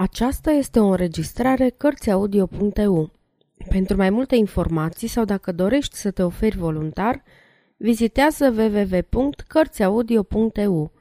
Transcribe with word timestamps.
Aceasta 0.00 0.50
este 0.50 0.80
o 0.80 0.86
înregistrare 0.86 1.68
Cărțiaudio.eu. 1.68 3.10
Pentru 3.68 3.96
mai 3.96 4.10
multe 4.10 4.36
informații 4.36 5.08
sau 5.08 5.24
dacă 5.24 5.52
dorești 5.52 5.96
să 5.96 6.10
te 6.10 6.22
oferi 6.22 6.56
voluntar, 6.56 7.22
vizitează 7.76 8.50
www.cărțiaudio.eu. 8.50 10.92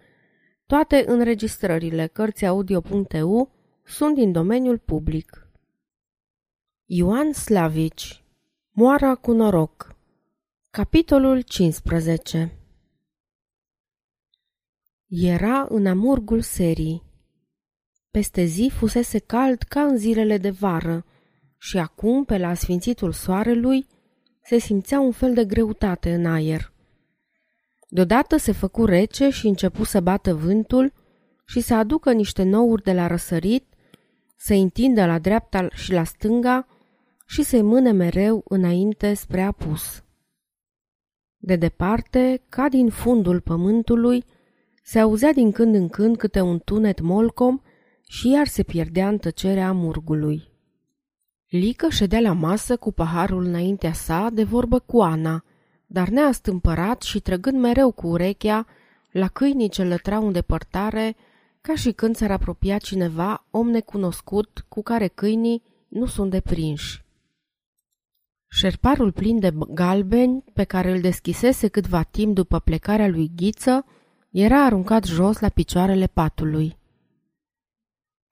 Toate 0.65 1.03
înregistrările 1.07 2.07
Cărțiaudio.eu 2.07 3.51
sunt 3.83 4.15
din 4.15 4.31
domeniul 4.31 4.77
public. 4.77 5.47
Ioan 6.85 7.33
Slavici 7.33 8.23
Moara 8.71 9.15
cu 9.15 9.31
noroc 9.31 9.95
Capitolul 10.69 11.41
15 11.41 12.57
Era 15.07 15.65
în 15.69 15.85
amurgul 15.85 16.41
serii. 16.41 17.06
Peste 18.17 18.43
zi 18.43 18.71
fusese 18.73 19.19
cald 19.19 19.61
ca 19.61 19.81
în 19.81 19.97
zilele 19.97 20.37
de 20.37 20.49
vară 20.49 21.05
și 21.57 21.77
acum, 21.77 22.25
pe 22.25 22.37
la 22.37 22.53
sfințitul 22.53 23.11
soarelui, 23.11 23.87
se 24.43 24.57
simțea 24.57 24.99
un 24.99 25.11
fel 25.11 25.33
de 25.33 25.45
greutate 25.45 26.13
în 26.13 26.25
aer. 26.25 26.73
Deodată 27.89 28.37
se 28.37 28.51
făcu 28.51 28.85
rece 28.85 29.29
și 29.29 29.47
începu 29.47 29.83
să 29.83 29.99
bată 29.99 30.33
vântul 30.33 30.93
și 31.45 31.59
să 31.59 31.73
aducă 31.73 32.11
niște 32.11 32.43
nouri 32.43 32.83
de 32.83 32.93
la 32.93 33.07
răsărit, 33.07 33.65
să 34.37 34.53
întindă 34.53 35.05
la 35.05 35.19
dreapta 35.19 35.69
și 35.69 35.91
la 35.91 36.03
stânga 36.03 36.67
și 37.27 37.43
să-i 37.43 37.61
mâne 37.61 37.91
mereu 37.91 38.43
înainte 38.47 39.13
spre 39.13 39.41
apus. 39.41 40.03
De 41.37 41.55
departe, 41.55 42.41
ca 42.49 42.69
din 42.69 42.89
fundul 42.89 43.41
pământului, 43.41 44.23
se 44.83 44.99
auzea 44.99 45.33
din 45.33 45.51
când 45.51 45.75
în 45.75 45.89
când 45.89 46.17
câte 46.17 46.41
un 46.41 46.59
tunet 46.59 46.99
molcom 46.99 47.61
și 48.07 48.29
iar 48.29 48.47
se 48.47 48.63
pierdea 48.63 49.07
în 49.07 49.17
tăcerea 49.17 49.71
murgului. 49.71 50.49
Lică 51.47 51.89
ședea 51.89 52.19
la 52.19 52.33
masă 52.33 52.77
cu 52.77 52.91
paharul 52.91 53.43
înaintea 53.43 53.93
sa 53.93 54.29
de 54.33 54.43
vorbă 54.43 54.79
cu 54.79 55.01
Ana, 55.01 55.43
dar 55.85 56.07
neastâmpărat 56.07 57.01
și 57.01 57.19
trăgând 57.19 57.59
mereu 57.59 57.91
cu 57.91 58.07
urechea 58.07 58.65
la 59.11 59.27
câinii 59.27 59.69
ce 59.69 59.83
lătrau 59.83 60.25
în 60.25 60.31
depărtare, 60.31 61.15
ca 61.61 61.75
și 61.75 61.91
când 61.91 62.15
s-ar 62.15 62.31
apropia 62.31 62.77
cineva, 62.77 63.45
om 63.51 63.69
necunoscut, 63.69 64.65
cu 64.67 64.81
care 64.81 65.07
câinii 65.07 65.63
nu 65.87 66.05
sunt 66.05 66.31
deprinși. 66.31 67.05
Șerparul 68.49 69.11
plin 69.11 69.39
de 69.39 69.53
galbeni, 69.69 70.43
pe 70.53 70.63
care 70.63 70.91
îl 70.91 71.01
deschisese 71.01 71.67
câtva 71.67 72.03
timp 72.03 72.35
după 72.35 72.59
plecarea 72.59 73.07
lui 73.07 73.31
Ghiță, 73.35 73.85
era 74.31 74.65
aruncat 74.65 75.03
jos 75.05 75.39
la 75.39 75.49
picioarele 75.49 76.07
patului. 76.07 76.77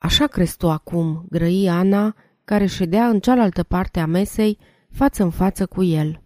Așa 0.05 0.27
crezi 0.27 0.57
tu 0.57 0.69
acum, 0.69 1.25
grăi 1.29 1.69
Ana, 1.69 2.15
care 2.43 2.65
ședea 2.65 3.07
în 3.07 3.19
cealaltă 3.19 3.63
parte 3.63 3.99
a 3.99 4.05
mesei, 4.05 4.57
față 4.91 5.23
în 5.23 5.29
față 5.29 5.65
cu 5.65 5.83
el. 5.83 6.21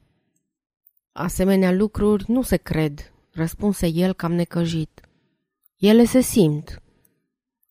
Asemenea 1.11 1.71
lucruri 1.71 2.23
nu 2.27 2.41
se 2.41 2.57
cred, 2.57 3.13
răspunse 3.31 3.87
el 3.87 4.13
cam 4.13 4.33
necăjit. 4.33 5.01
Ele 5.77 6.03
se 6.03 6.19
simt. 6.19 6.81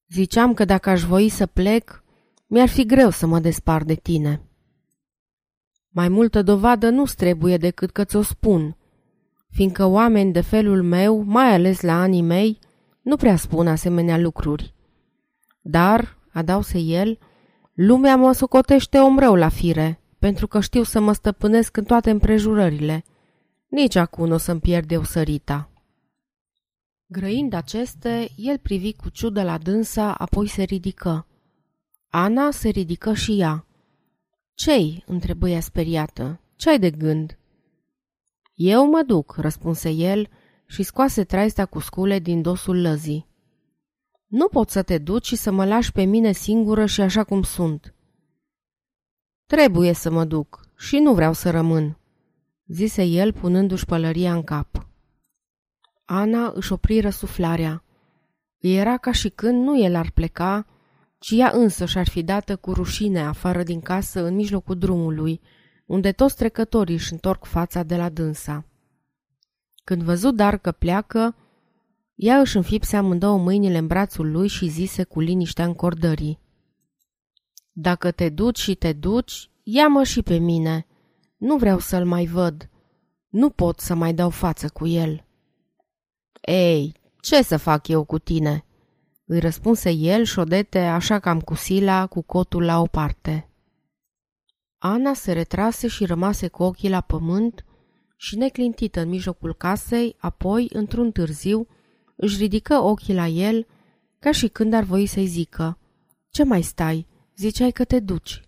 Ziceam 0.08 0.54
că 0.54 0.64
dacă 0.64 0.90
aș 0.90 1.02
voi 1.02 1.28
să 1.28 1.46
plec, 1.46 2.04
mi-ar 2.46 2.68
fi 2.68 2.86
greu 2.86 3.10
să 3.10 3.26
mă 3.26 3.38
despar 3.38 3.82
de 3.82 3.94
tine. 3.94 4.42
Mai 5.88 6.08
multă 6.08 6.42
dovadă 6.42 6.88
nu 6.88 7.04
trebuie 7.04 7.56
decât 7.56 7.90
că 7.90 8.04
ți-o 8.04 8.22
spun, 8.22 8.76
fiindcă 9.50 9.84
oameni 9.84 10.32
de 10.32 10.40
felul 10.40 10.82
meu, 10.82 11.22
mai 11.22 11.54
ales 11.54 11.80
la 11.80 12.00
anii 12.00 12.22
mei, 12.22 12.58
nu 13.02 13.16
prea 13.16 13.36
spun 13.36 13.66
asemenea 13.66 14.18
lucruri. 14.18 14.76
Dar, 15.70 16.16
adause 16.32 16.78
el, 16.78 17.18
lumea 17.74 18.16
mă 18.16 18.32
socotește 18.32 18.98
om 18.98 19.18
rău 19.18 19.34
la 19.34 19.48
fire, 19.48 20.00
pentru 20.18 20.46
că 20.46 20.60
știu 20.60 20.82
să 20.82 21.00
mă 21.00 21.12
stăpânesc 21.12 21.76
în 21.76 21.84
toate 21.84 22.10
împrejurările. 22.10 23.04
Nici 23.66 23.94
acum 23.94 24.26
nu 24.26 24.34
o 24.34 24.36
să-mi 24.36 24.60
pierd 24.60 24.90
eu 24.90 25.02
sărita. 25.02 25.70
Grăind 27.06 27.52
aceste, 27.52 28.28
el 28.36 28.58
privi 28.58 28.92
cu 28.92 29.08
ciudă 29.08 29.42
la 29.42 29.58
dânsa, 29.58 30.14
apoi 30.14 30.48
se 30.48 30.62
ridică. 30.62 31.26
Ana 32.08 32.50
se 32.50 32.68
ridică 32.68 33.14
și 33.14 33.40
ea. 33.40 33.66
Ce-i?" 34.54 35.02
întrebă 35.06 35.48
ea 35.48 35.60
speriată. 35.60 36.40
Ce-ai 36.56 36.78
de 36.78 36.90
gând?" 36.90 37.38
Eu 38.54 38.88
mă 38.90 39.02
duc," 39.06 39.36
răspunse 39.36 39.90
el 39.90 40.28
și 40.66 40.82
scoase 40.82 41.24
traista 41.24 41.66
cu 41.66 41.78
scule 41.78 42.18
din 42.18 42.42
dosul 42.42 42.80
lăzii. 42.80 43.27
Nu 44.28 44.48
pot 44.48 44.70
să 44.70 44.82
te 44.82 44.98
duci 44.98 45.26
și 45.26 45.36
să 45.36 45.50
mă 45.50 45.64
lași 45.64 45.92
pe 45.92 46.02
mine 46.02 46.32
singură 46.32 46.86
și 46.86 47.00
așa 47.00 47.24
cum 47.24 47.42
sunt. 47.42 47.94
Trebuie 49.46 49.92
să 49.92 50.10
mă 50.10 50.24
duc 50.24 50.68
și 50.76 50.98
nu 50.98 51.14
vreau 51.14 51.32
să 51.32 51.50
rămân, 51.50 51.98
zise 52.66 53.02
el 53.04 53.32
punându-și 53.32 53.84
pălăria 53.84 54.32
în 54.32 54.42
cap. 54.42 54.86
Ana 56.04 56.52
își 56.54 56.72
opri 56.72 57.00
răsuflarea. 57.00 57.84
Era 58.58 58.96
ca 58.96 59.12
și 59.12 59.28
când 59.28 59.64
nu 59.64 59.82
el 59.82 59.94
ar 59.94 60.10
pleca, 60.10 60.66
ci 61.18 61.30
ea 61.30 61.50
însă 61.54 61.84
și-ar 61.84 62.08
fi 62.08 62.22
dată 62.22 62.56
cu 62.56 62.72
rușine 62.72 63.20
afară 63.20 63.62
din 63.62 63.80
casă 63.80 64.24
în 64.24 64.34
mijlocul 64.34 64.78
drumului, 64.78 65.40
unde 65.86 66.12
toți 66.12 66.36
trecătorii 66.36 66.94
își 66.94 67.12
întorc 67.12 67.44
fața 67.44 67.82
de 67.82 67.96
la 67.96 68.08
dânsa. 68.08 68.64
Când 69.84 70.02
văzut 70.02 70.36
dar 70.36 70.58
că 70.58 70.72
pleacă, 70.72 71.36
ea 72.20 72.38
își 72.38 72.56
înfipse 72.56 72.96
amândouă 72.96 73.38
mâinile 73.38 73.78
în 73.78 73.86
brațul 73.86 74.30
lui 74.30 74.48
și 74.48 74.68
zise 74.68 75.04
cu 75.04 75.20
liniștea 75.20 75.64
încordării. 75.64 76.40
Dacă 77.72 78.10
te 78.10 78.28
duci 78.28 78.58
și 78.58 78.74
te 78.74 78.92
duci, 78.92 79.50
ia-mă 79.62 80.02
și 80.02 80.22
pe 80.22 80.36
mine. 80.36 80.86
Nu 81.36 81.56
vreau 81.56 81.78
să-l 81.78 82.06
mai 82.06 82.26
văd. 82.26 82.68
Nu 83.28 83.50
pot 83.50 83.80
să 83.80 83.94
mai 83.94 84.14
dau 84.14 84.30
față 84.30 84.68
cu 84.68 84.86
el. 84.86 85.24
Ei, 86.40 86.94
ce 87.20 87.42
să 87.42 87.56
fac 87.56 87.88
eu 87.88 88.04
cu 88.04 88.18
tine?" 88.18 88.62
îi 89.30 89.38
răspunse 89.38 89.90
el 89.90 90.24
șodete 90.24 90.78
așa 90.78 91.18
cam 91.18 91.40
cu 91.40 91.54
sila, 91.54 92.06
cu 92.06 92.22
cotul 92.22 92.64
la 92.64 92.80
o 92.80 92.86
parte. 92.86 93.48
Ana 94.78 95.14
se 95.14 95.32
retrase 95.32 95.86
și 95.86 96.04
rămase 96.04 96.48
cu 96.48 96.62
ochii 96.62 96.88
la 96.88 97.00
pământ 97.00 97.64
și 98.16 98.36
neclintită 98.36 99.00
în 99.00 99.08
mijlocul 99.08 99.54
casei, 99.54 100.16
apoi, 100.18 100.68
într-un 100.72 101.12
târziu, 101.12 101.68
își 102.20 102.38
ridică 102.38 102.74
ochii 102.74 103.14
la 103.14 103.26
el, 103.26 103.66
ca 104.18 104.32
și 104.32 104.48
când 104.48 104.72
ar 104.72 104.82
voi 104.82 105.06
să-i 105.06 105.26
zică, 105.26 105.78
Ce 106.30 106.44
mai 106.44 106.62
stai? 106.62 107.06
Ziceai 107.36 107.70
că 107.70 107.84
te 107.84 108.00
duci." 108.00 108.42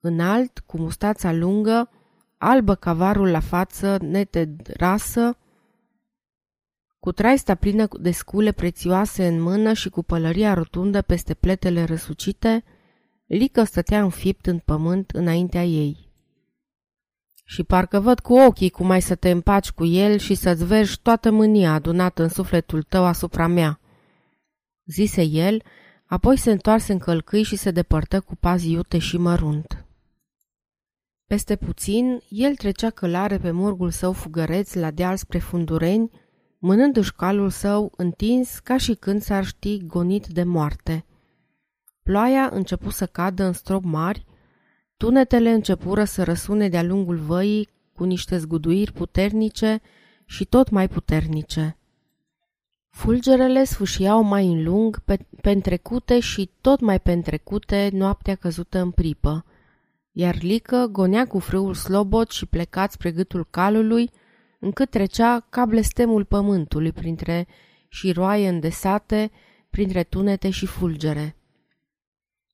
Înalt, 0.00 0.58
cu 0.58 0.78
mustața 0.78 1.32
lungă, 1.32 1.90
albă 2.38 2.74
cavarul 2.74 3.30
la 3.30 3.40
față, 3.40 3.98
nete 4.02 4.56
rasă, 4.76 5.36
cu 7.00 7.12
traista 7.12 7.54
plină 7.54 7.88
de 8.00 8.10
scule 8.10 8.52
prețioase 8.52 9.26
în 9.26 9.40
mână 9.40 9.72
și 9.72 9.88
cu 9.88 10.02
pălăria 10.02 10.54
rotundă 10.54 11.02
peste 11.02 11.34
pletele 11.34 11.84
răsucite, 11.84 12.64
Lică 13.26 13.64
stătea 13.64 14.02
înfipt 14.02 14.46
în 14.46 14.58
pământ 14.58 15.10
înaintea 15.10 15.64
ei 15.64 16.09
și 17.50 17.62
parcă 17.62 18.00
văd 18.00 18.20
cu 18.20 18.34
ochii 18.34 18.70
cum 18.70 18.90
ai 18.90 19.02
să 19.02 19.14
te 19.14 19.30
împaci 19.30 19.70
cu 19.70 19.84
el 19.84 20.18
și 20.18 20.34
să-ți 20.34 20.64
vergi 20.64 21.00
toată 21.00 21.30
mânia 21.30 21.72
adunată 21.72 22.22
în 22.22 22.28
sufletul 22.28 22.82
tău 22.82 23.04
asupra 23.04 23.46
mea. 23.46 23.80
Zise 24.84 25.22
el, 25.22 25.62
apoi 26.04 26.36
se 26.36 26.50
întoarse 26.50 26.92
în 26.92 26.98
călcâi 26.98 27.42
și 27.42 27.56
se 27.56 27.70
depărtă 27.70 28.20
cu 28.20 28.36
pas 28.36 28.64
iute 28.64 28.98
și 28.98 29.16
mărunt. 29.16 29.84
Peste 31.26 31.56
puțin, 31.56 32.22
el 32.28 32.54
trecea 32.54 32.90
călare 32.90 33.38
pe 33.38 33.50
murgul 33.50 33.90
său 33.90 34.12
fugăreț 34.12 34.72
la 34.72 34.90
deal 34.90 35.16
spre 35.16 35.38
fundureni, 35.38 36.10
mânându-și 36.58 37.14
calul 37.14 37.50
său 37.50 37.92
întins 37.96 38.58
ca 38.58 38.76
și 38.76 38.94
când 38.94 39.22
s-ar 39.22 39.44
ști 39.44 39.86
gonit 39.86 40.26
de 40.26 40.42
moarte. 40.42 41.04
Ploaia 42.02 42.48
începu 42.52 42.90
să 42.90 43.06
cadă 43.06 43.44
în 43.44 43.52
strop 43.52 43.84
mari, 43.84 44.28
Tunetele 45.00 45.50
începură 45.50 46.04
să 46.04 46.22
răsune 46.22 46.68
de-a 46.68 46.82
lungul 46.82 47.16
văii 47.16 47.68
cu 47.94 48.04
niște 48.04 48.38
zguduiri 48.38 48.92
puternice 48.92 49.80
și 50.24 50.44
tot 50.44 50.70
mai 50.70 50.88
puternice. 50.88 51.76
Fulgerele 52.90 53.64
sfâșiau 53.64 54.22
mai 54.22 54.46
în 54.46 54.62
lung, 54.62 54.98
pe, 54.98 55.18
pentrecute 55.40 56.20
și 56.20 56.50
tot 56.60 56.80
mai 56.80 57.00
pentrecute 57.00 57.90
noaptea 57.92 58.34
căzută 58.34 58.78
în 58.78 58.90
pripă, 58.90 59.44
iar 60.12 60.36
Lică 60.42 60.88
gonea 60.92 61.26
cu 61.26 61.38
frâul 61.38 61.74
slobot 61.74 62.30
și 62.30 62.46
plecat 62.46 62.92
spre 62.92 63.10
gâtul 63.10 63.46
calului, 63.50 64.10
încât 64.58 64.90
trecea 64.90 65.46
ca 65.48 65.64
blestemul 65.64 66.24
pământului 66.24 66.92
printre 66.92 67.46
șiroaie 67.88 68.48
îndesate, 68.48 69.30
printre 69.70 70.02
tunete 70.02 70.50
și 70.50 70.66
fulgere. 70.66 71.34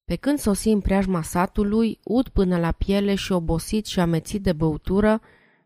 Pe 0.06 0.16
când 0.16 0.38
sosi 0.38 0.68
în 0.68 0.80
preajma 0.80 1.22
satului, 1.22 1.98
ud 2.04 2.28
până 2.28 2.58
la 2.58 2.72
piele 2.72 3.14
și 3.14 3.32
obosit 3.32 3.86
și 3.86 4.00
amețit 4.00 4.42
de 4.42 4.52
băutură, 4.52 5.20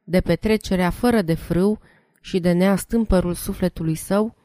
de 0.05 0.21
petrecerea 0.21 0.91
fără 0.91 1.23
de 1.23 1.35
frâu 1.35 1.79
și 2.21 2.41
de 2.41 2.53
neastâmpărul 2.53 3.35
sufletului 3.35 3.95
său, 3.95 4.37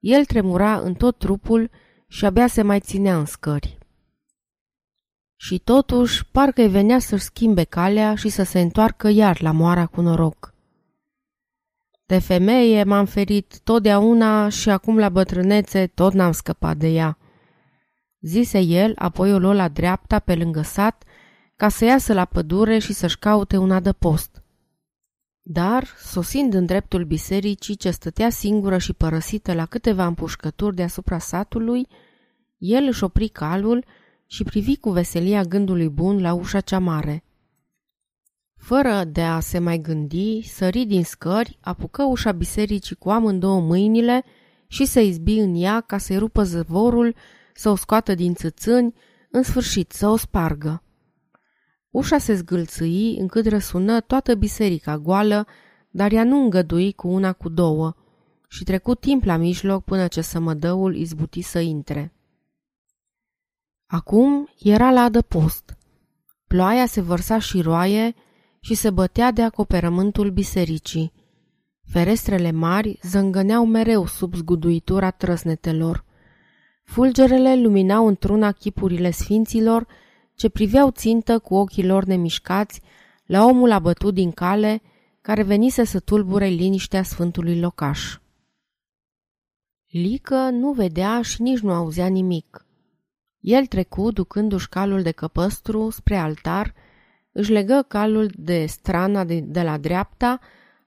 el 0.00 0.24
tremura 0.24 0.78
în 0.78 0.94
tot 0.94 1.18
trupul 1.18 1.70
și 2.06 2.24
abia 2.24 2.46
se 2.46 2.62
mai 2.62 2.80
ținea 2.80 3.18
în 3.18 3.24
scări. 3.24 3.78
Și 5.36 5.58
totuși, 5.58 6.26
parcă-i 6.26 6.68
venea 6.68 6.98
să-și 6.98 7.24
schimbe 7.24 7.64
calea 7.64 8.14
și 8.14 8.28
să 8.28 8.42
se 8.42 8.60
întoarcă 8.60 9.08
iar 9.08 9.42
la 9.42 9.52
moara 9.52 9.86
cu 9.86 10.00
noroc. 10.00 10.54
De 12.06 12.18
femeie 12.18 12.84
m-am 12.84 13.04
ferit 13.04 13.60
totdeauna 13.64 14.48
și 14.48 14.70
acum 14.70 14.98
la 14.98 15.08
bătrânețe 15.08 15.86
tot 15.86 16.12
n-am 16.12 16.32
scăpat 16.32 16.76
de 16.76 16.88
ea. 16.88 17.18
Zise 18.20 18.58
el, 18.58 18.92
apoi 18.96 19.32
o 19.32 19.38
luă 19.38 19.52
la 19.52 19.68
dreapta 19.68 20.18
pe 20.18 20.34
lângă 20.34 20.62
sat 20.62 21.04
ca 21.56 21.68
să 21.68 21.84
iasă 21.84 22.12
la 22.12 22.24
pădure 22.24 22.78
și 22.78 22.92
să-și 22.92 23.18
caute 23.18 23.56
un 23.56 23.70
adăpost. 23.70 24.42
Dar, 25.42 25.86
sosind 25.98 26.54
în 26.54 26.66
dreptul 26.66 27.04
bisericii 27.04 27.76
ce 27.76 27.90
stătea 27.90 28.30
singură 28.30 28.78
și 28.78 28.92
părăsită 28.92 29.52
la 29.52 29.66
câteva 29.66 30.06
împușcături 30.06 30.76
deasupra 30.76 31.18
satului, 31.18 31.88
el 32.58 32.84
își 32.86 33.04
opri 33.04 33.28
calul 33.28 33.84
și 34.26 34.44
privi 34.44 34.76
cu 34.76 34.90
veselia 34.90 35.42
gândului 35.42 35.88
bun 35.88 36.20
la 36.20 36.32
ușa 36.32 36.60
cea 36.60 36.78
mare. 36.78 37.24
Fără 38.56 39.04
de 39.04 39.22
a 39.22 39.40
se 39.40 39.58
mai 39.58 39.78
gândi, 39.78 40.42
sări 40.42 40.84
din 40.84 41.04
scări, 41.04 41.58
apucă 41.60 42.02
ușa 42.02 42.32
bisericii 42.32 42.96
cu 42.96 43.10
amândouă 43.10 43.60
mâinile 43.60 44.24
și 44.66 44.84
se 44.84 45.02
izbi 45.02 45.38
în 45.38 45.54
ea 45.54 45.80
ca 45.80 45.98
să-i 45.98 46.18
rupă 46.18 46.42
zăvorul, 46.42 47.14
să 47.56 47.68
o 47.68 47.76
scoată 47.76 48.14
din 48.14 48.34
țățâni, 48.34 48.94
în 49.30 49.42
sfârșit 49.42 49.92
să 49.92 50.08
o 50.08 50.16
spargă. 50.16 50.82
Ușa 51.90 52.18
se 52.18 52.34
zgâlțâi 52.34 53.16
încât 53.18 53.46
răsună 53.46 54.00
toată 54.00 54.34
biserica 54.34 54.98
goală, 54.98 55.46
dar 55.90 56.12
ea 56.12 56.24
nu 56.24 56.42
îngădui 56.42 56.92
cu 56.92 57.08
una 57.08 57.32
cu 57.32 57.48
două 57.48 57.94
și 58.48 58.64
trecut 58.64 59.00
timp 59.00 59.24
la 59.24 59.36
mijloc 59.36 59.84
până 59.84 60.06
ce 60.06 60.20
sămădăul 60.20 60.96
izbuti 60.96 61.40
să 61.40 61.58
intre. 61.58 62.14
Acum 63.86 64.48
era 64.58 64.90
la 64.90 65.00
adăpost. 65.00 65.76
Ploaia 66.46 66.86
se 66.86 67.00
vărsa 67.00 67.38
și 67.38 67.60
roaie 67.60 68.14
și 68.60 68.74
se 68.74 68.90
bătea 68.90 69.30
de 69.30 69.42
acoperământul 69.42 70.30
bisericii. 70.30 71.12
Ferestrele 71.84 72.50
mari 72.50 72.98
zângăneau 73.02 73.66
mereu 73.66 74.06
sub 74.06 74.34
zguduitura 74.34 75.10
trăsnetelor. 75.10 76.04
Fulgerele 76.86 77.56
luminau 77.56 78.06
într-una 78.06 78.52
chipurile 78.52 79.10
sfinților 79.10 79.86
ce 80.34 80.48
priveau 80.48 80.90
țintă 80.90 81.38
cu 81.38 81.54
ochii 81.54 81.86
lor 81.86 82.04
nemișcați 82.04 82.80
la 83.24 83.44
omul 83.44 83.70
abătut 83.70 84.14
din 84.14 84.32
cale 84.32 84.82
care 85.20 85.42
venise 85.42 85.84
să 85.84 86.00
tulbure 86.00 86.46
liniștea 86.46 87.02
sfântului 87.02 87.60
locaș. 87.60 88.18
Lică 89.86 90.36
nu 90.50 90.72
vedea 90.72 91.22
și 91.22 91.42
nici 91.42 91.58
nu 91.58 91.72
auzea 91.72 92.06
nimic. 92.06 92.66
El 93.40 93.66
trecu 93.66 94.10
ducându-și 94.10 94.68
calul 94.68 95.02
de 95.02 95.10
căpăstru 95.10 95.90
spre 95.90 96.16
altar, 96.16 96.74
își 97.32 97.52
legă 97.52 97.84
calul 97.88 98.30
de 98.34 98.66
strana 98.66 99.24
de, 99.24 99.40
de 99.40 99.62
la 99.62 99.78
dreapta, 99.78 100.40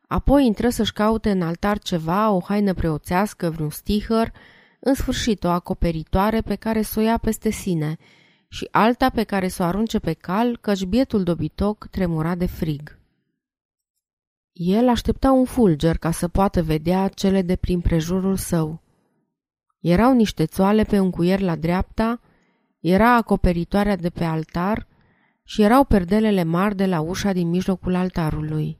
apoi 0.07 0.45
intră 0.45 0.69
să-și 0.69 0.93
caute 0.93 1.31
în 1.31 1.41
altar 1.41 1.79
ceva, 1.79 2.29
o 2.31 2.39
haină 2.39 2.73
preoțească, 2.73 3.49
vreun 3.49 3.69
stihăr, 3.69 4.31
în 4.79 4.93
sfârșit 4.93 5.43
o 5.43 5.49
acoperitoare 5.49 6.41
pe 6.41 6.55
care 6.55 6.81
să 6.81 6.99
o 6.99 7.03
ia 7.03 7.17
peste 7.17 7.49
sine– 7.49 7.97
și 8.49 8.67
alta 8.71 9.09
pe 9.09 9.23
care 9.23 9.47
să 9.47 9.63
o 9.63 9.65
arunce 9.65 9.99
pe 9.99 10.13
cal, 10.13 10.57
căci 10.57 10.83
bietul 10.83 11.23
dobitoc 11.23 11.87
tremura 11.87 12.35
de 12.35 12.45
frig. 12.45 12.99
El 14.51 14.89
aștepta 14.89 15.31
un 15.31 15.45
fulger 15.45 15.97
ca 15.97 16.11
să 16.11 16.27
poată 16.27 16.63
vedea 16.63 17.07
cele 17.07 17.41
de 17.41 17.55
prin 17.55 17.81
prejurul 17.81 18.35
său. 18.35 18.81
Erau 19.79 20.13
niște 20.13 20.45
țoale 20.45 20.83
pe 20.83 20.99
un 20.99 21.09
cuier 21.09 21.39
la 21.39 21.55
dreapta, 21.55 22.21
era 22.79 23.15
acoperitoarea 23.15 23.95
de 23.95 24.09
pe 24.09 24.23
altar 24.23 24.87
și 25.43 25.61
erau 25.61 25.83
perdelele 25.83 26.43
mari 26.43 26.75
de 26.75 26.85
la 26.85 26.99
ușa 26.99 27.31
din 27.31 27.49
mijlocul 27.49 27.95
altarului. 27.95 28.79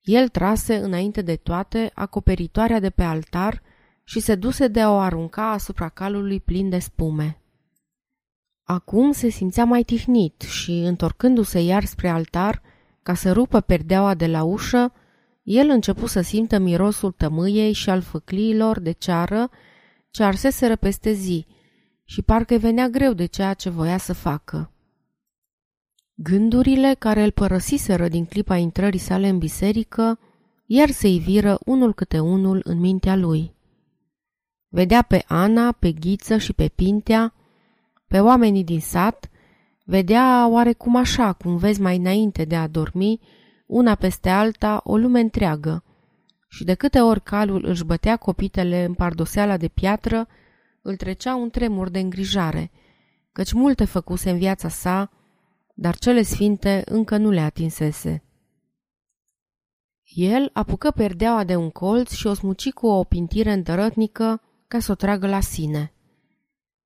El 0.00 0.28
trase 0.28 0.76
înainte 0.76 1.22
de 1.22 1.36
toate 1.36 1.90
acoperitoarea 1.94 2.80
de 2.80 2.90
pe 2.90 3.02
altar 3.02 3.62
și 4.10 4.20
se 4.20 4.34
duse 4.34 4.68
de 4.68 4.80
a 4.80 4.90
o 4.90 4.98
arunca 4.98 5.50
asupra 5.50 5.88
calului 5.88 6.40
plin 6.40 6.68
de 6.68 6.78
spume. 6.78 7.40
Acum 8.64 9.12
se 9.12 9.28
simțea 9.28 9.64
mai 9.64 9.82
tihnit 9.82 10.40
și, 10.40 10.70
întorcându-se 10.70 11.60
iar 11.60 11.84
spre 11.84 12.08
altar, 12.08 12.62
ca 13.02 13.14
să 13.14 13.32
rupă 13.32 13.60
perdeaua 13.60 14.14
de 14.14 14.26
la 14.26 14.42
ușă, 14.42 14.92
el 15.42 15.68
începu 15.68 16.06
să 16.06 16.20
simtă 16.20 16.58
mirosul 16.58 17.12
tămâiei 17.12 17.72
și 17.72 17.90
al 17.90 18.00
făcliilor 18.00 18.80
de 18.80 18.92
ceară 18.92 19.50
ce 20.10 20.22
arseseră 20.22 20.76
peste 20.76 21.12
zi 21.12 21.46
și 22.04 22.22
parcă 22.22 22.56
venea 22.56 22.88
greu 22.88 23.12
de 23.12 23.26
ceea 23.26 23.54
ce 23.54 23.70
voia 23.70 23.98
să 23.98 24.12
facă. 24.12 24.72
Gândurile 26.14 26.96
care 26.98 27.22
îl 27.22 27.30
părăsiseră 27.30 28.08
din 28.08 28.24
clipa 28.24 28.56
intrării 28.56 28.98
sale 28.98 29.28
în 29.28 29.38
biserică, 29.38 30.18
iar 30.66 30.90
se 30.90 31.08
iviră 31.08 31.58
unul 31.64 31.94
câte 31.94 32.18
unul 32.18 32.60
în 32.64 32.78
mintea 32.78 33.16
lui. 33.16 33.58
Vedea 34.72 35.02
pe 35.02 35.24
Ana, 35.26 35.72
pe 35.72 35.92
Ghiță 35.92 36.36
și 36.36 36.52
pe 36.52 36.68
Pintea, 36.68 37.34
pe 38.06 38.20
oamenii 38.20 38.64
din 38.64 38.80
sat, 38.80 39.30
vedea 39.84 40.48
oarecum 40.48 40.96
așa, 40.96 41.32
cum 41.32 41.56
vezi 41.56 41.80
mai 41.80 41.96
înainte 41.96 42.44
de 42.44 42.56
a 42.56 42.66
dormi, 42.66 43.20
una 43.66 43.94
peste 43.94 44.28
alta, 44.28 44.80
o 44.84 44.96
lume 44.96 45.20
întreagă. 45.20 45.84
Și 46.48 46.64
de 46.64 46.74
câte 46.74 47.00
ori 47.00 47.22
calul 47.22 47.64
își 47.64 47.84
bătea 47.84 48.16
copitele 48.16 48.84
în 48.84 48.94
pardoseala 48.94 49.56
de 49.56 49.68
piatră, 49.68 50.28
îl 50.82 50.96
trecea 50.96 51.34
un 51.34 51.50
tremur 51.50 51.90
de 51.90 51.98
îngrijare, 51.98 52.70
căci 53.32 53.52
multe 53.52 53.84
făcuse 53.84 54.30
în 54.30 54.38
viața 54.38 54.68
sa, 54.68 55.10
dar 55.74 55.96
cele 55.96 56.22
sfinte 56.22 56.82
încă 56.86 57.16
nu 57.16 57.30
le 57.30 57.40
atinsese. 57.40 58.24
El 60.02 60.50
apucă 60.52 60.90
perdeaua 60.90 61.44
de 61.44 61.56
un 61.56 61.70
colț 61.70 62.10
și 62.10 62.26
o 62.26 62.34
smuci 62.34 62.70
cu 62.70 62.86
o 62.86 63.04
pintire 63.04 63.52
îndărătnică 63.52 64.40
ca 64.70 64.78
să 64.78 64.92
o 64.92 64.94
tragă 64.94 65.26
la 65.26 65.40
sine. 65.40 65.92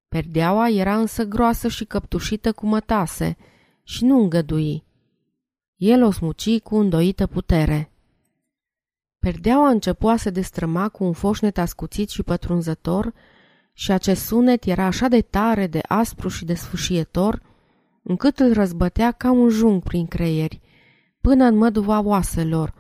Perdeaua 0.09 0.69
era 0.69 0.99
însă 0.99 1.25
groasă 1.25 1.69
și 1.69 1.85
căptușită 1.85 2.53
cu 2.53 2.67
mătase 2.67 3.37
și 3.83 4.05
nu 4.05 4.21
îngădui. 4.21 4.85
El 5.77 6.03
o 6.03 6.11
smuci 6.11 6.61
cu 6.61 6.77
îndoită 6.77 7.27
putere. 7.27 7.91
Perdeaua 9.19 9.69
începu 9.69 10.09
a 10.09 10.17
se 10.17 10.31
destrăma 10.31 10.89
cu 10.89 11.05
un 11.05 11.13
foșnet 11.13 11.59
ascuțit 11.59 12.09
și 12.09 12.23
pătrunzător 12.23 13.13
și 13.73 13.93
acest 13.93 14.25
sunet 14.25 14.65
era 14.65 14.85
așa 14.85 15.09
de 15.09 15.21
tare, 15.21 15.67
de 15.67 15.81
aspru 15.89 16.29
și 16.29 16.45
de 16.45 16.55
sfâșietor, 16.55 17.43
încât 18.03 18.39
îl 18.39 18.53
răzbătea 18.53 19.13
ca 19.13 19.31
un 19.31 19.49
jung 19.49 19.83
prin 19.83 20.07
creieri, 20.07 20.61
până 21.21 21.45
în 21.45 21.57
măduva 21.57 22.01
oaselor, 22.01 22.75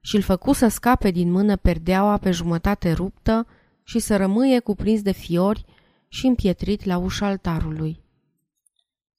și 0.00 0.16
îl 0.16 0.22
făcu 0.22 0.52
să 0.52 0.68
scape 0.68 1.10
din 1.10 1.30
mână 1.30 1.56
perdeaua 1.56 2.16
pe 2.16 2.30
jumătate 2.30 2.92
ruptă 2.92 3.46
și 3.90 3.98
să 3.98 4.16
rămâie 4.16 4.58
cuprins 4.58 5.02
de 5.02 5.12
fiori 5.12 5.64
și 6.08 6.26
împietrit 6.26 6.84
la 6.84 6.96
ușa 6.96 7.26
altarului. 7.26 8.00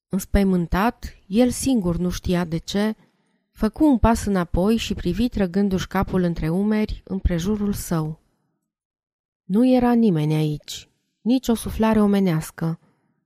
Înspăimântat, 0.09 1.17
el 1.27 1.49
singur 1.49 1.97
nu 1.97 2.09
știa 2.09 2.45
de 2.45 2.57
ce, 2.57 2.95
făcu 3.51 3.85
un 3.85 3.97
pas 3.97 4.25
înapoi 4.25 4.77
și 4.77 4.93
privi 4.93 5.29
trăgându-și 5.29 5.87
capul 5.87 6.23
între 6.23 6.49
umeri 6.49 7.01
în 7.05 7.19
prejurul 7.19 7.73
său. 7.73 8.19
Nu 9.43 9.67
era 9.67 9.93
nimeni 9.93 10.33
aici, 10.33 10.89
nici 11.21 11.47
o 11.47 11.55
suflare 11.55 12.01
omenească, 12.01 12.79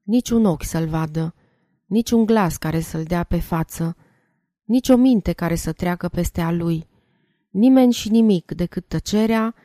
nici 0.04 0.30
un 0.30 0.46
ochi 0.46 0.64
să-l 0.64 0.88
vadă, 0.88 1.36
nici 1.86 2.12
un 2.12 2.25
glas 2.25 2.58
care 2.58 2.80
să-l 2.80 3.04
dea 3.04 3.24
pe 3.24 3.40
față, 3.40 3.96
nici 4.64 4.90
o 4.90 4.96
minte 4.96 5.34
care 5.34 5.56
să 5.56 5.72
treacă 5.72 6.08
peste 6.08 6.42
a 6.42 6.52
lui, 6.52 6.88
nimeni 7.50 7.94
și 7.94 8.10
nimic 8.10 8.52
decât 8.52 8.88
tăcerea, 8.88 9.56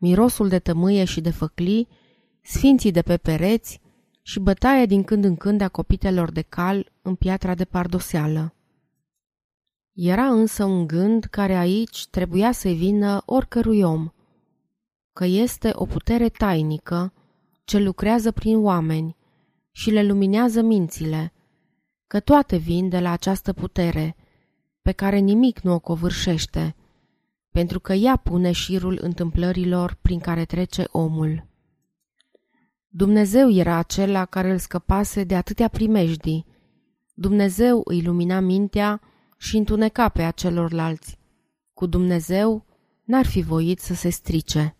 mirosul 0.00 0.48
de 0.48 0.58
tămâie 0.58 1.04
și 1.04 1.20
de 1.20 1.30
făclii 1.30 1.88
sfinții 2.42 2.90
de 2.90 3.02
pe 3.02 3.16
pereți 3.16 3.80
și 4.22 4.40
bătaie 4.40 4.86
din 4.86 5.04
când 5.04 5.24
în 5.24 5.36
când 5.36 5.60
a 5.60 5.68
copitelor 5.68 6.30
de 6.30 6.42
cal 6.42 6.92
în 7.02 7.14
piatra 7.14 7.54
de 7.54 7.64
pardoseală. 7.64 8.54
Era 9.92 10.26
însă 10.26 10.64
un 10.64 10.86
gând 10.86 11.24
care 11.24 11.54
aici 11.54 12.06
trebuia 12.06 12.52
să-i 12.52 12.74
vină 12.74 13.22
oricărui 13.26 13.82
om, 13.82 14.10
că 15.12 15.24
este 15.24 15.70
o 15.74 15.86
putere 15.86 16.28
tainică 16.28 17.12
ce 17.64 17.78
lucrează 17.78 18.30
prin 18.30 18.56
oameni 18.56 19.16
și 19.70 19.90
le 19.90 20.02
luminează 20.02 20.62
mințile, 20.62 21.32
că 22.06 22.20
toate 22.20 22.56
vin 22.56 22.88
de 22.88 23.00
la 23.00 23.10
această 23.10 23.52
putere, 23.52 24.16
pe 24.82 24.92
care 24.92 25.18
nimic 25.18 25.60
nu 25.60 25.72
o 25.72 25.78
covârșește, 25.78 26.74
pentru 27.50 27.80
că 27.80 27.92
ea 27.92 28.16
pune 28.16 28.52
șirul 28.52 28.98
întâmplărilor 29.00 29.98
prin 30.02 30.18
care 30.18 30.44
trece 30.44 30.84
omul. 30.90 31.48
Dumnezeu 32.88 33.50
era 33.50 33.76
acela 33.76 34.24
care 34.24 34.50
îl 34.50 34.58
scăpase 34.58 35.24
de 35.24 35.36
atâtea 35.36 35.68
primejdii. 35.68 36.46
Dumnezeu 37.14 37.80
îi 37.84 38.02
lumina 38.02 38.40
mintea 38.40 39.00
și 39.38 39.56
întuneca 39.56 40.08
pe 40.08 40.22
acelorlalți. 40.22 41.18
Cu 41.72 41.86
Dumnezeu 41.86 42.66
n-ar 43.04 43.26
fi 43.26 43.42
voit 43.42 43.80
să 43.80 43.94
se 43.94 44.08
strice. 44.08 44.76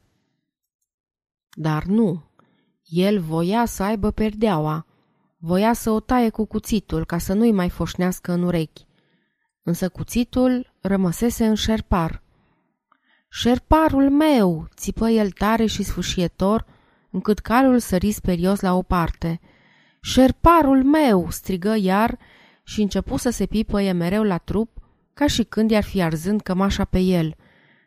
Dar 1.50 1.85
nu. 1.85 2.25
El 2.85 3.21
voia 3.21 3.65
să 3.65 3.83
aibă 3.83 4.11
perdeaua, 4.11 4.87
voia 5.39 5.73
să 5.73 5.91
o 5.91 6.00
taie 6.00 6.29
cu 6.29 6.45
cuțitul 6.45 7.05
ca 7.05 7.19
să 7.19 7.33
nu-i 7.33 7.53
mai 7.53 7.69
foșnească 7.69 8.33
în 8.33 8.43
urechi. 8.43 8.87
Însă 9.62 9.89
cuțitul 9.89 10.73
rămăsese 10.81 11.47
în 11.47 11.55
șerpar. 11.55 12.23
Șerparul 13.33 14.11
meu!" 14.11 14.69
țipă 14.75 15.09
el 15.09 15.31
tare 15.31 15.67
și 15.67 15.83
sfâșietor, 15.83 16.67
încât 17.11 17.39
calul 17.39 17.79
sări 17.79 18.11
sperios 18.11 18.61
la 18.61 18.75
o 18.75 18.83
parte. 18.83 19.41
Șerparul 20.01 20.85
meu!" 20.85 21.31
strigă 21.31 21.77
iar 21.77 22.19
și 22.63 22.81
începu 22.81 23.17
să 23.17 23.31
se 23.31 23.47
pipăie 23.47 23.93
mereu 23.93 24.23
la 24.23 24.39
trup, 24.39 24.79
ca 25.15 25.27
și 25.27 25.43
când 25.43 25.71
i-ar 25.71 25.83
fi 25.83 26.03
arzând 26.03 26.41
cămașa 26.41 26.85
pe 26.85 26.99
el, 26.99 27.35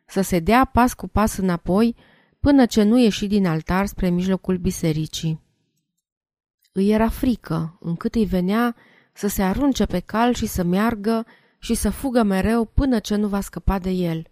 să 0.06 0.22
se 0.22 0.40
dea 0.40 0.66
pas 0.66 0.94
cu 0.94 1.08
pas 1.08 1.38
înapoi, 1.38 1.96
până 2.40 2.66
ce 2.66 2.84
nu 2.84 3.00
ieși 3.00 3.28
din 3.28 3.48
altar 3.48 3.86
spre 3.86 4.10
mijlocul 4.10 4.58
bisericii. 4.58 5.42
Îi 6.72 6.90
era 6.90 7.10
frică, 7.10 7.78
încât 7.80 8.16
îi 8.16 8.26
venea 8.26 8.76
să 9.14 9.28
se 9.28 9.44
arunce 9.44 9.86
pe 9.86 10.00
cal 10.00 10.34
și 10.34 10.46
să 10.46 10.64
meargă 10.64 11.26
și 11.60 11.74
să 11.74 11.90
fugă 11.90 12.24
mereu 12.24 12.66
până 12.66 13.00
ce 13.00 13.16
nu 13.16 13.28
va 13.28 13.42
scăpa 13.42 13.80
de 13.80 13.90
el. 13.90 14.28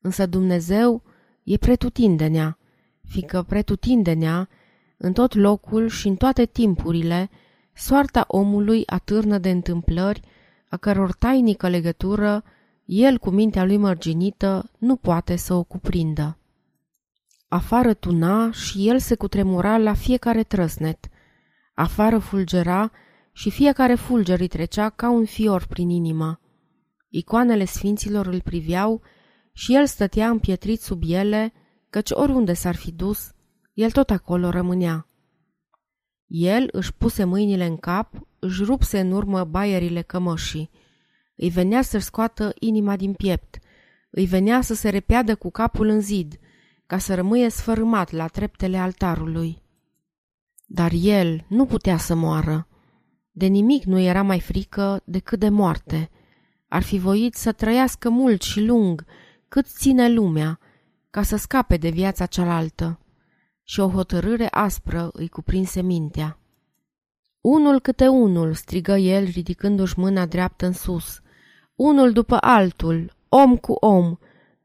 Însă 0.00 0.26
Dumnezeu 0.26 1.02
e 1.42 1.56
pretutindenea, 1.56 2.58
fiindcă 3.08 3.42
pretutindenea, 3.42 4.48
în 4.96 5.12
tot 5.12 5.34
locul 5.34 5.88
și 5.88 6.08
în 6.08 6.16
toate 6.16 6.44
timpurile, 6.44 7.30
soarta 7.72 8.24
omului 8.26 8.82
atârnă 8.86 9.38
de 9.38 9.50
întâmplări 9.50 10.20
a 10.68 10.76
căror 10.76 11.12
tainică 11.12 11.68
legătură 11.68 12.44
el 12.84 13.18
cu 13.18 13.30
mintea 13.30 13.64
lui 13.64 13.76
mărginită 13.76 14.70
nu 14.78 14.96
poate 14.96 15.36
să 15.36 15.54
o 15.54 15.62
cuprindă. 15.62 16.38
Afară 17.48 17.94
tuna 17.94 18.50
și 18.50 18.88
el 18.88 18.98
se 18.98 19.14
cutremura 19.14 19.78
la 19.78 19.94
fiecare 19.94 20.42
trăsnet. 20.42 21.08
Afară 21.74 22.18
fulgera 22.18 22.90
și 23.32 23.50
fiecare 23.50 23.94
fulger 23.94 24.40
îi 24.40 24.48
trecea 24.48 24.88
ca 24.88 25.10
un 25.10 25.24
fior 25.24 25.66
prin 25.66 25.88
inimă. 25.88 26.40
Icoanele 27.08 27.64
sfinților 27.64 28.26
îl 28.26 28.40
priveau 28.40 29.02
și 29.60 29.74
el 29.74 29.86
stătea 29.86 30.28
împietrit 30.28 30.80
sub 30.80 31.02
ele, 31.06 31.52
căci 31.90 32.10
oriunde 32.10 32.52
s-ar 32.52 32.76
fi 32.76 32.92
dus, 32.92 33.30
el 33.72 33.90
tot 33.90 34.10
acolo 34.10 34.50
rămânea. 34.50 35.08
El 36.26 36.68
își 36.72 36.94
puse 36.94 37.24
mâinile 37.24 37.66
în 37.66 37.76
cap, 37.76 38.26
își 38.38 38.62
rupse 38.62 39.00
în 39.00 39.12
urmă 39.12 39.44
baierile 39.44 40.02
cămășii. 40.02 40.70
Îi 41.36 41.48
venea 41.48 41.82
să-și 41.82 42.04
scoată 42.04 42.52
inima 42.58 42.96
din 42.96 43.12
piept, 43.12 43.58
îi 44.10 44.26
venea 44.26 44.60
să 44.60 44.74
se 44.74 44.88
repeadă 44.88 45.34
cu 45.34 45.50
capul 45.50 45.88
în 45.88 46.00
zid, 46.00 46.38
ca 46.86 46.98
să 46.98 47.14
rămâie 47.14 47.48
sfărâmat 47.48 48.10
la 48.10 48.26
treptele 48.26 48.76
altarului. 48.76 49.62
Dar 50.66 50.92
el 50.94 51.44
nu 51.48 51.66
putea 51.66 51.96
să 51.96 52.14
moară. 52.14 52.68
De 53.30 53.46
nimic 53.46 53.84
nu 53.84 53.98
era 53.98 54.22
mai 54.22 54.40
frică 54.40 55.02
decât 55.04 55.38
de 55.38 55.48
moarte. 55.48 56.10
Ar 56.68 56.82
fi 56.82 56.98
voit 56.98 57.34
să 57.34 57.52
trăiască 57.52 58.08
mult 58.08 58.42
și 58.42 58.60
lung, 58.60 59.04
cât 59.50 59.66
ține 59.66 60.08
lumea, 60.08 60.58
ca 61.10 61.22
să 61.22 61.36
scape 61.36 61.76
de 61.76 61.88
viața 61.88 62.26
cealaltă. 62.26 63.00
Și 63.62 63.80
o 63.80 63.88
hotărâre 63.88 64.48
aspră 64.50 65.10
îi 65.12 65.28
cuprinse 65.28 65.82
mintea. 65.82 66.38
Unul 67.40 67.80
câte 67.80 68.08
unul, 68.08 68.54
strigă 68.54 68.96
el 68.96 69.24
ridicându-și 69.24 69.98
mâna 69.98 70.26
dreaptă 70.26 70.66
în 70.66 70.72
sus. 70.72 71.20
Unul 71.74 72.12
după 72.12 72.36
altul, 72.40 73.16
om 73.28 73.56
cu 73.56 73.72
om, 73.72 74.16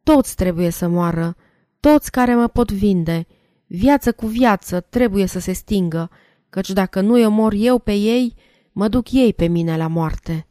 toți 0.04 0.36
trebuie 0.36 0.70
să 0.70 0.88
moară, 0.88 1.36
toți 1.80 2.12
care 2.12 2.36
mă 2.36 2.48
pot 2.48 2.72
vinde, 2.72 3.28
viață 3.68 4.12
cu 4.12 4.26
viață 4.26 4.80
trebuie 4.80 5.26
să 5.26 5.40
se 5.40 5.52
stingă, 5.52 6.10
căci 6.50 6.70
dacă 6.70 7.02
nu 7.02 7.18
i 7.18 7.26
omor 7.26 7.54
eu 7.56 7.80
pe 7.80 7.94
ei, 7.94 8.36
mă 8.72 8.88
duc 8.88 9.12
ei 9.12 9.34
pe 9.34 9.48
mine 9.48 9.78
la 9.78 9.88
moarte. 9.88 10.48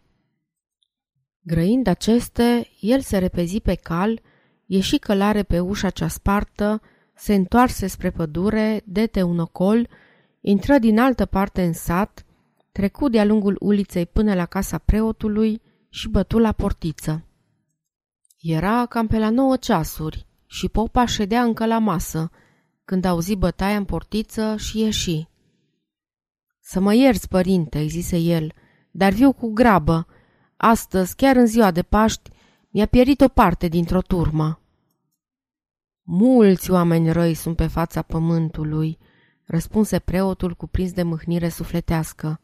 Grăind 1.46 1.86
aceste, 1.86 2.68
el 2.80 3.00
se 3.00 3.18
repezi 3.18 3.60
pe 3.60 3.74
cal, 3.74 4.20
ieși 4.66 4.98
călare 4.98 5.42
pe 5.42 5.60
ușa 5.60 5.90
cea 5.90 6.08
spartă, 6.08 6.80
se 7.14 7.34
întoarse 7.34 7.86
spre 7.86 8.10
pădure, 8.10 8.82
dete 8.84 9.22
un 9.22 9.38
ocol, 9.38 9.88
intră 10.40 10.78
din 10.78 10.98
altă 10.98 11.26
parte 11.26 11.62
în 11.64 11.72
sat, 11.72 12.24
trecu 12.72 13.08
de-a 13.08 13.24
lungul 13.24 13.56
uliței 13.60 14.06
până 14.06 14.34
la 14.34 14.46
casa 14.46 14.78
preotului 14.78 15.62
și 15.88 16.08
bătu 16.08 16.38
la 16.38 16.52
portiță. 16.52 17.24
Era 18.40 18.86
cam 18.86 19.06
pe 19.06 19.18
la 19.18 19.30
nouă 19.30 19.56
ceasuri 19.56 20.26
și 20.46 20.68
popa 20.68 21.06
ședea 21.06 21.42
încă 21.42 21.66
la 21.66 21.78
masă, 21.78 22.30
când 22.84 23.04
auzi 23.04 23.36
bătaia 23.36 23.76
în 23.76 23.84
portiță 23.84 24.56
și 24.56 24.78
ieși. 24.78 25.28
Să 26.60 26.80
mă 26.80 26.94
ierți, 26.94 27.28
părinte," 27.28 27.78
îi 27.78 27.88
zise 27.88 28.16
el, 28.16 28.52
dar 28.90 29.12
viu 29.12 29.32
cu 29.32 29.52
grabă. 29.52 30.06
Astăzi, 30.66 31.16
chiar 31.16 31.36
în 31.36 31.46
ziua 31.46 31.70
de 31.70 31.82
Paști, 31.82 32.30
mi-a 32.70 32.86
pierit 32.86 33.20
o 33.20 33.28
parte 33.28 33.68
dintr-o 33.68 34.02
turmă." 34.02 34.60
Mulți 36.02 36.70
oameni 36.70 37.12
răi 37.12 37.34
sunt 37.34 37.56
pe 37.56 37.66
fața 37.66 38.02
pământului," 38.02 38.98
răspunse 39.44 39.98
preotul 39.98 40.54
cuprins 40.54 40.92
de 40.92 41.02
mâhnire 41.02 41.48
sufletească. 41.48 42.40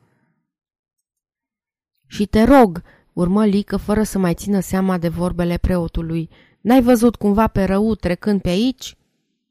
Și 2.07 2.27
te 2.27 2.43
rog, 2.43 2.83
urmă 3.13 3.47
Lică 3.47 3.77
fără 3.77 4.03
să 4.03 4.19
mai 4.19 4.35
țină 4.35 4.61
seama 4.61 4.99
de 4.99 5.09
vorbele 5.09 5.57
preotului, 5.57 6.31
n-ai 6.61 6.83
văzut 6.83 7.17
cumva 7.17 7.47
pe 7.47 7.65
rău 7.65 7.95
trecând 7.95 8.41
pe 8.41 8.49
aici? 8.49 8.97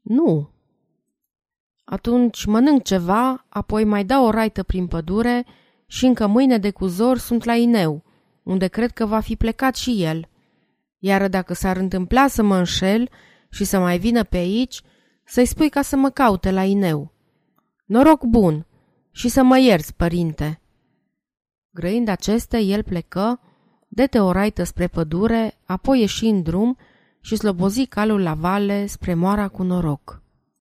Nu. 0.00 0.50
Atunci 1.84 2.44
mănânc 2.44 2.82
ceva, 2.82 3.46
apoi 3.48 3.84
mai 3.84 4.04
dau 4.04 4.26
o 4.26 4.30
raită 4.30 4.62
prin 4.62 4.86
pădure 4.86 5.46
și 5.86 6.06
încă 6.06 6.26
mâine 6.26 6.58
de 6.58 6.70
cuzor 6.70 7.18
sunt 7.18 7.44
la 7.44 7.54
Ineu, 7.54 8.08
unde 8.50 8.66
cred 8.66 8.90
că 8.90 9.06
va 9.06 9.20
fi 9.20 9.36
plecat 9.36 9.76
și 9.76 10.02
el. 10.02 10.28
Iar 10.98 11.28
dacă 11.28 11.54
s-ar 11.54 11.76
întâmpla 11.76 12.28
să 12.28 12.42
mă 12.42 12.56
înșel 12.56 13.08
și 13.50 13.64
să 13.64 13.78
mai 13.78 13.98
vină 13.98 14.24
pe 14.24 14.36
aici, 14.36 14.80
să-i 15.24 15.46
spui 15.46 15.68
ca 15.68 15.82
să 15.82 15.96
mă 15.96 16.10
caute 16.10 16.50
la 16.50 16.64
Ineu. 16.64 17.12
Noroc 17.84 18.24
bun 18.24 18.66
și 19.10 19.28
să 19.28 19.42
mă 19.42 19.58
ierți, 19.58 19.94
părinte. 19.94 20.60
Grăind 21.70 22.08
aceste, 22.08 22.58
el 22.58 22.82
plecă, 22.82 23.40
dete 23.88 24.20
o 24.20 24.32
raită 24.32 24.62
spre 24.62 24.86
pădure, 24.86 25.58
apoi 25.64 26.00
ieși 26.00 26.24
în 26.24 26.42
drum 26.42 26.76
și 27.20 27.36
slobozi 27.36 27.86
calul 27.86 28.22
la 28.22 28.34
vale 28.34 28.86
spre 28.86 29.14
moara 29.14 29.48
cu 29.48 29.62
noroc. 29.62 30.19